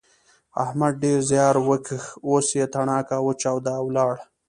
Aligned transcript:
احمد 0.63 0.93
ډېر 1.03 1.19
زیار 1.31 1.55
وکيښ 1.69 2.03
اوس 2.27 2.47
يې 2.57 2.65
تڼاکه 2.73 3.17
وچاوده 3.27 3.71
او 3.79 3.85
ولاړ. 3.89 4.13